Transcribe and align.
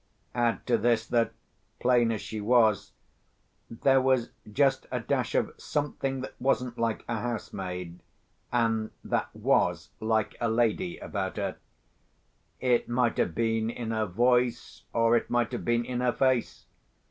Add 0.33 0.65
to 0.65 0.79
this 0.79 1.05
that, 1.05 1.31
plain 1.79 2.11
as 2.11 2.21
she 2.21 2.41
was, 2.41 2.93
there 3.69 4.01
was 4.01 4.31
just 4.51 4.87
a 4.89 4.99
dash 4.99 5.35
of 5.35 5.53
something 5.57 6.21
that 6.21 6.33
wasn't 6.41 6.79
like 6.79 7.05
a 7.07 7.19
housemaid, 7.19 7.99
and 8.51 8.89
that 9.03 9.29
was 9.35 9.91
like 9.99 10.35
a 10.41 10.49
lady, 10.49 10.97
about 10.97 11.37
her. 11.37 11.57
It 12.59 12.89
might 12.89 13.17
have 13.19 13.35
been 13.35 13.69
in 13.69 13.91
her 13.91 14.07
voice, 14.07 14.85
or 14.91 15.15
it 15.15 15.29
might 15.29 15.51
have 15.51 15.65
been 15.65 15.85
in 15.85 15.99
her 16.01 16.13
face. 16.13 16.65